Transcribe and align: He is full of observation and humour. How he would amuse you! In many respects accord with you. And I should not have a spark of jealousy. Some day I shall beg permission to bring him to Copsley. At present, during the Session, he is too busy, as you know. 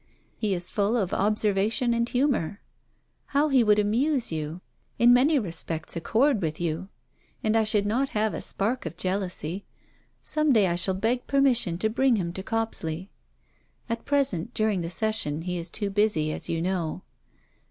He 0.35 0.55
is 0.55 0.71
full 0.71 0.97
of 0.97 1.13
observation 1.13 1.93
and 1.93 2.09
humour. 2.09 2.59
How 3.37 3.49
he 3.49 3.63
would 3.63 3.77
amuse 3.77 4.31
you! 4.31 4.61
In 4.97 5.13
many 5.13 5.37
respects 5.37 5.95
accord 5.95 6.41
with 6.41 6.59
you. 6.59 6.89
And 7.43 7.55
I 7.55 7.63
should 7.63 7.85
not 7.85 8.09
have 8.17 8.33
a 8.33 8.41
spark 8.41 8.87
of 8.87 8.97
jealousy. 8.97 9.63
Some 10.23 10.53
day 10.53 10.65
I 10.65 10.75
shall 10.75 10.95
beg 10.95 11.27
permission 11.27 11.77
to 11.77 11.87
bring 11.87 12.15
him 12.15 12.33
to 12.33 12.41
Copsley. 12.41 13.11
At 13.89 14.03
present, 14.03 14.55
during 14.55 14.81
the 14.81 14.89
Session, 14.89 15.43
he 15.43 15.59
is 15.59 15.69
too 15.69 15.91
busy, 15.91 16.33
as 16.33 16.49
you 16.49 16.63
know. 16.63 17.03